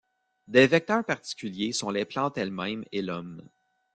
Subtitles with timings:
[0.47, 3.47] Des vecteurs particuliers sont les plantes elles-mêmes et l'homme.